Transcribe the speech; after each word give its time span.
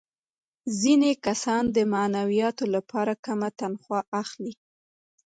ځینې 0.81 1.11
کسان 1.25 1.63
د 1.75 1.77
معنویاتو 1.93 2.65
لپاره 2.75 3.13
کمه 3.25 3.49
تنخوا 3.59 3.99
اخلي 4.21 4.53